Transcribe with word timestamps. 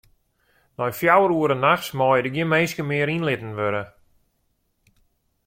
Nei 0.77 0.93
fjouwer 0.99 1.31
oere 1.35 1.57
nachts 1.59 1.89
meie 1.97 2.21
der 2.23 2.33
gjin 2.35 2.51
minsken 2.51 2.87
mear 2.89 3.09
yn 3.15 3.25
litten 3.27 3.53
wurde. 3.57 3.83